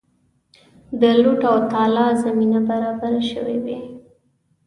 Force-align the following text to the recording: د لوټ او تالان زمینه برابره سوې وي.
د 0.99 1.01
لوټ 1.21 1.41
او 1.51 1.57
تالان 1.71 2.11
زمینه 2.23 2.59
برابره 2.69 3.21
سوې 3.31 3.57
وي. 3.63 3.77